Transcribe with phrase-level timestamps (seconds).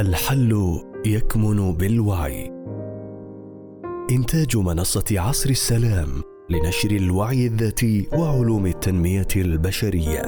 [0.00, 2.52] الحل يكمن بالوعي.
[4.10, 6.08] إنتاج منصة عصر السلام
[6.50, 10.22] لنشر الوعي الذاتي وعلوم التنمية البشرية.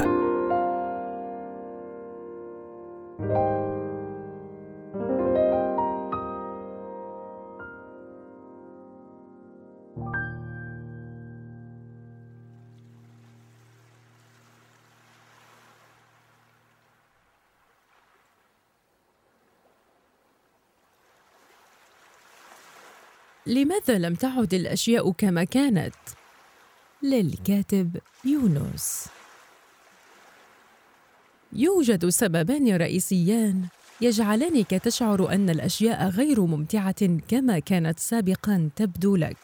[23.46, 25.94] لماذا لم تعد الأشياء كما كانت؟
[27.02, 29.06] للكاتب يونس.
[31.52, 33.64] يوجد سببان رئيسيان
[34.00, 39.36] يجعلانك تشعر أن الأشياء غير ممتعة كما كانت سابقا تبدو لك.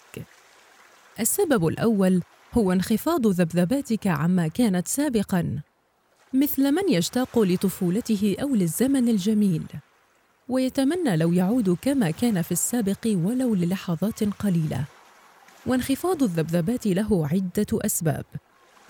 [1.20, 2.22] السبب الأول
[2.55, 5.60] هو انخفاض ذبذباتك عما كانت سابقا
[6.34, 9.62] مثل من يشتاق لطفولته أو للزمن الجميل.
[10.48, 14.84] ويتمنى لو يعود كما كان في السابق ولو للحظات قليلة.
[15.66, 18.25] وانخفاض الذبذبات له عدة أسباب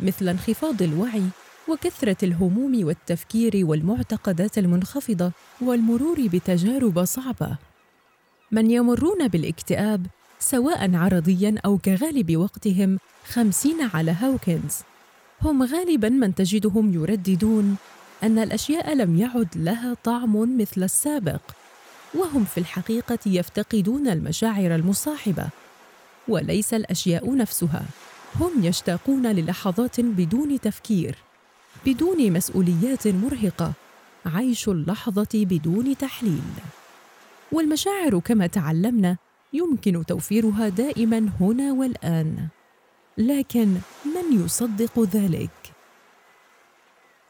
[0.01, 1.23] مثل انخفاض الوعي
[1.69, 7.57] وكثرة الهموم والتفكير والمعتقدات المنخفضة والمرور بتجارب صعبة.
[8.53, 10.07] من يمرون بالاكتئاب
[10.39, 12.99] سواء عرضيا أو كغالب وقتهم
[13.29, 14.75] خمسين على هاوكنز.
[15.43, 17.77] هم غالبا من تجدهم يرددون
[18.23, 21.41] أن الأشياء لم يعد لها طعم مثل السابق
[22.15, 25.49] وهم في الحقيقة يفتقدون المشاعر المصاحبة
[26.29, 27.83] وليس الأشياء نفسها.
[28.41, 31.17] هم يشتاقون للحظات بدون تفكير
[31.87, 33.73] بدون مسؤوليات مرهقة
[34.27, 36.53] عيش اللحظة بدون تحليل.
[37.53, 39.17] والمشاعر كما تعلمنا
[39.53, 42.49] يمكن توفيرها دائما هنا والآن
[43.19, 43.69] لكن
[44.05, 45.76] من يصدق ذلك؟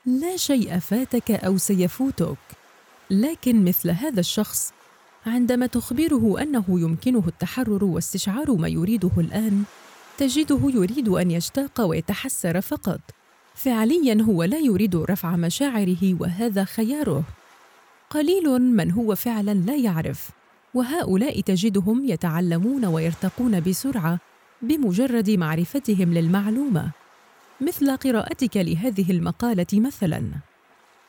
[0.07, 2.37] لا شيء فاتك أو سيفوتك.
[3.11, 4.73] لكن مثل هذا الشخص
[5.27, 9.63] عندما تخبره أنه يمكنه التحرر واستشعار ما يريده الآن
[10.19, 13.01] تجده يريد أن يشتاق ويتحسر فقط.
[13.55, 17.25] فعليا هو لا يريد رفع مشاعره وهذا خياره.
[18.11, 20.31] قليل من هو فعلا لا يعرف.
[20.75, 24.19] وهؤلاء تجدهم يتعلمون ويرتقون بسرعة
[24.63, 27.06] بمجرد معرفتهم للمعلومة.
[27.61, 30.23] مثل قراءتك لهذه المقالة مثلا.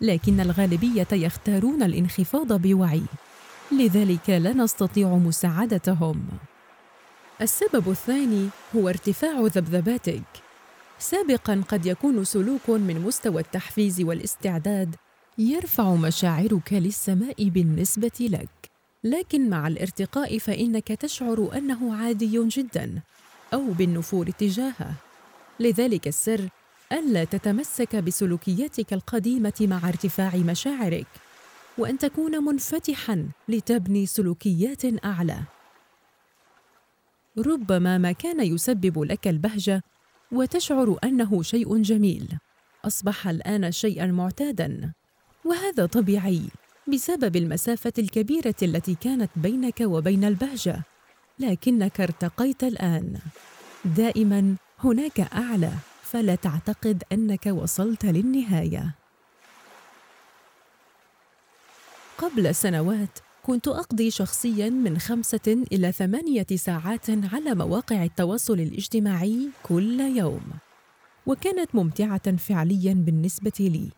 [0.02, 3.03] لكن الغالبية يختارون الانخفاض بوعي.
[3.72, 6.28] لذلك لا نستطيع مساعدتهم.
[7.41, 10.24] السبب الثاني هو ارتفاع ذبذباتك.
[11.00, 14.96] سابقا قد يكون سلوك من مستوى التحفيز والاستعداد
[15.38, 18.50] يرفع مشاعرك للسماء بالنسبة لك.
[19.03, 23.02] لكن مع الارتقاء فإنك تشعر أنه عادي جدا
[23.53, 25.06] أو بالنفور تجاهه.
[25.59, 26.50] لذلك السر
[26.91, 31.07] ألا تتمسك بسلوكياتك القديمة مع ارتفاع مشاعرك
[31.78, 35.40] وأن تكون منفتحا لتبني سلوكيات أعلى.
[37.38, 39.84] ربما ما كان يسبب لك البهجة
[40.31, 42.38] وتشعر أنه شيء جميل.
[42.85, 44.94] أصبح الآن شيئا معتادا
[45.45, 46.41] وهذا طبيعي
[46.88, 50.84] بسبب المسافة الكبيرة التي كانت بينك وبين البهجة
[51.39, 53.19] لكنك ارتقيت الآن.
[53.85, 55.72] دائما هناك أعلى
[56.04, 58.96] فلا تعتقد أنك وصلت للنهاية.
[62.18, 70.00] قبل سنوات كنت أقضي شخصيا من خمسة إلى ثمانية ساعات على مواقع التواصل الاجتماعي كل
[70.00, 70.44] يوم.
[71.26, 73.90] وكانت ممتعة فعليا بالنسبة لي.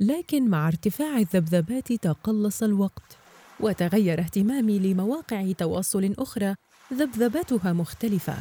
[0.00, 3.16] لكن مع ارتفاع الذبذبات تقلص الوقت.
[3.60, 6.54] وتغير اهتمامي لمواقع تواصل أخرى
[6.92, 8.36] ذبذباتها مختلفة.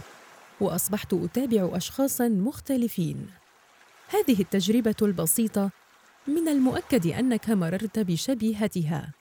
[0.63, 3.27] وأصبحت أتابع اشخاصا مختلفين.
[4.09, 5.69] هذه التجربة البسيطة
[6.27, 9.11] من المؤكد انك مررت بشبيهتها.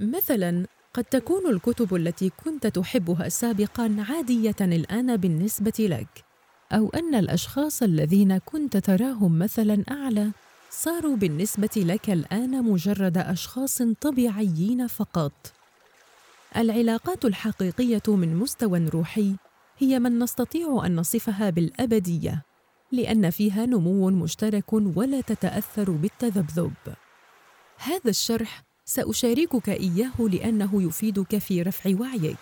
[0.00, 6.24] مثلا قد تكون الكتب التي كنت تحبها سابقا عادية الآن بالنسبة لك
[6.72, 10.30] أو أن الأشخاص الذين كنت تراهم مثلا أعلى
[10.70, 15.32] صاروا بالنسبة لك الآن مجرد أشخاص طبيعيين فقط.
[16.56, 19.36] العلاقات الحقيقية من مستوى روحي
[19.78, 22.42] هي من نستطيع أن نصفها بالأبدية
[22.92, 26.72] لأن فيها نمو مشترك ولا تتأثر بالتذبذب.
[27.78, 32.38] هذا الشرح سأشاركك إياه لأنه يفيدك في رفع وعيك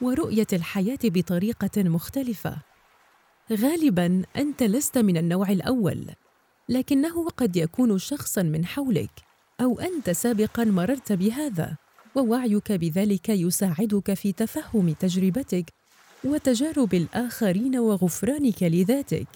[0.00, 2.56] ورؤية الحياة بطريقة مختلفة.
[3.52, 6.06] غالبا أنت لست من النوع الأول
[6.68, 9.10] لكنه قد يكون شخصا من حولك
[9.60, 11.76] أو أنت سابقا مررت بهذا
[12.14, 15.81] ووعيك بذلك يساعدك في تفهم تجربتك
[16.24, 19.26] وتجارب الآخرين وغفرانك لذاتك.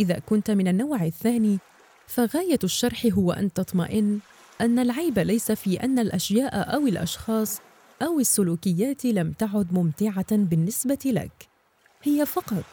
[0.00, 1.58] إذا كنت من النوع الثاني
[2.06, 4.18] فغاية الشرح هو أن تطمئن
[4.60, 7.60] أن العيب ليس في أن الأشياء أو الأشخاص
[8.02, 11.48] أو السلوكيات لم تعد ممتعة بالنسبة لك.
[12.02, 12.64] هي فقط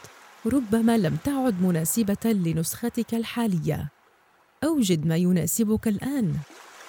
[0.45, 3.89] ربما لم تعد مناسبة لنسختك الحالية.
[4.63, 6.33] أوجد ما يناسبك الآن.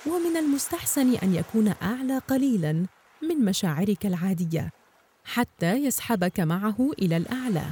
[0.06, 2.86] ومن المستحسن أن يكون أعلى قليلا
[3.22, 4.70] من مشاعرك العادية.
[5.26, 7.64] حتى يسحبك معه إلى الأعلى.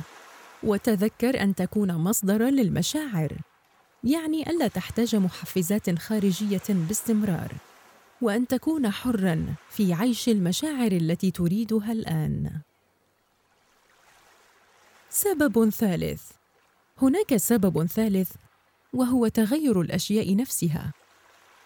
[0.62, 3.32] وتذكر أن تكون مصدرا للمشاعر.
[4.04, 7.52] يعني ألا تحتاج محفزات خارجية باستمرار.
[8.22, 12.50] وأن تكون حرا في عيش المشاعر التي تريدها الآن.
[15.10, 16.22] سبب ثالث.
[17.02, 18.32] هناك سبب ثالث
[18.92, 20.92] وهو تغير الأشياء نفسها.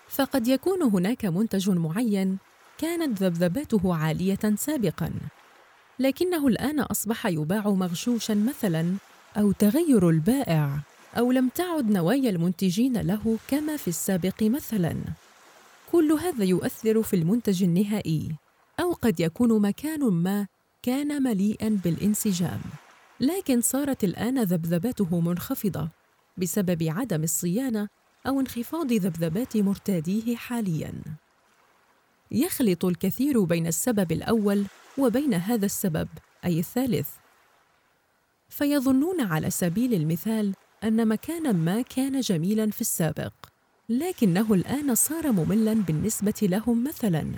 [0.08, 2.38] فقد يكون هناك منتج معين
[2.78, 5.10] كانت ذبذباته عالية سابقا.
[5.98, 8.94] لكنه الآن أصبح يباع مغشوشا مثلا
[9.36, 10.80] أو تغير البائع
[11.18, 14.94] أو لم تعد نوايا المنتجين له كما في السابق مثلا.
[15.92, 18.32] كل هذا يؤثر في المنتج النهائي
[18.80, 20.46] أو قد يكون مكان ما
[20.82, 22.60] كان مليئا بالانسجام.
[23.20, 25.88] لكن صارت الآن ذبذباته منخفضة
[26.36, 27.88] بسبب عدم الصيانة
[28.26, 30.92] أو انخفاض ذبذبات مرتاديه حاليا.
[32.30, 34.64] يخلط الكثير بين السبب الأول
[34.98, 36.08] وبين هذا السبب
[36.44, 37.08] أي الثالث.
[38.48, 40.54] فيظنون على سبيل المثال
[40.84, 43.32] أن مكانا ما كان جميلا في السابق
[43.88, 47.32] لكنه الآن صار مملا بالنسبة لهم مثلا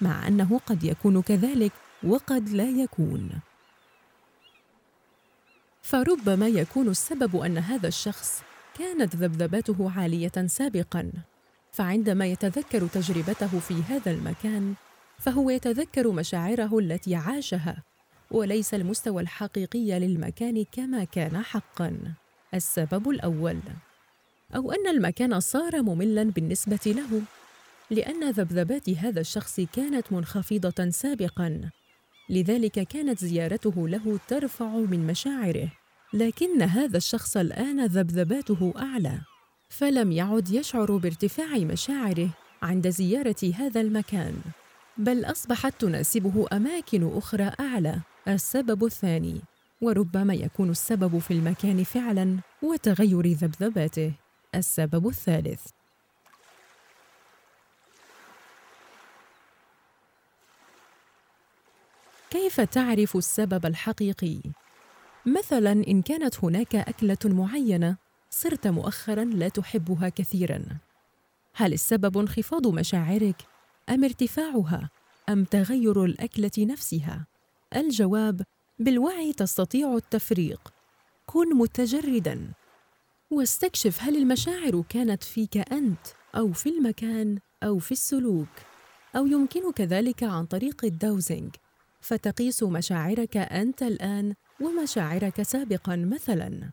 [0.00, 1.72] مع أنه قد يكون كذلك
[2.04, 3.30] وقد لا يكون.
[5.82, 8.42] فربما يكون السبب أن هذا الشخص
[8.78, 11.12] كانت ذبذباته عالية سابقا
[11.72, 14.74] فعندما يتذكر تجربته في هذا المكان
[15.18, 17.82] فهو يتذكر مشاعره التي عاشها
[18.30, 21.98] وليس المستوى الحقيقي للمكان كما كان حقا.
[22.54, 23.58] السبب الأول
[24.56, 27.22] أو أن المكان صار مملا بالنسبة له
[27.90, 31.70] لأن ذبذبات هذا الشخص كانت منخفضة سابقا.
[32.30, 35.68] لذلك كانت زيارته له ترفع من مشاعره.
[36.12, 39.18] لكن هذا الشخص الآن ذبذباته أعلى
[39.68, 42.30] فلم يعد يشعر بارتفاع مشاعره
[42.62, 44.34] عند زيارة هذا المكان.
[44.98, 49.40] بل أصبحت تناسبه أماكن أخرى أعلى السبب الثاني
[49.80, 54.12] وربما يكون السبب في المكان فعلا وتغير ذبذباته
[54.54, 55.66] السبب الثالث.
[62.30, 64.40] كيف تعرف السبب الحقيقي؟
[65.26, 67.96] مثلا إن كانت هناك أكلة معينة
[68.30, 70.62] صرت مؤخرا لا تحبها كثيرا.
[71.54, 73.57] هل السبب انخفاض مشاعرك؟
[73.88, 74.90] أم ارتفاعها
[75.28, 77.26] أم تغير الأكلة نفسها؟
[77.76, 78.42] الجواب
[78.78, 80.72] بالوعي تستطيع التفريق.
[81.26, 82.52] كن متجردا.
[83.30, 88.48] واستكشف هل المشاعر كانت فيك أنت أو في المكان أو في السلوك
[89.16, 91.54] أو يمكنك ذلك عن طريق الداوزنج
[92.00, 96.70] فتقيس مشاعرك أنت الآن ومشاعرك سابقا مثلا.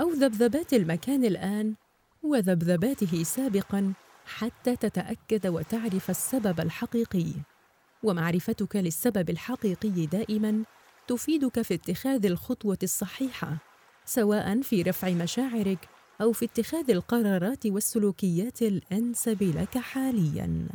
[0.00, 1.74] أو ذبذبات المكان الآن
[2.22, 3.92] وذبذباته سابقا
[4.28, 7.32] حتى تتأكد وتعرف السبب الحقيقي.
[8.02, 10.64] ومعرفتك للسبب الحقيقي دائما
[11.08, 13.56] تفيدك في اتخاذ الخطوة الصحيحة
[14.04, 15.88] سواء في رفع مشاعرك
[16.20, 20.68] أو في اتخاذ القرارات والسلوكيات الأنسب لك حاليا.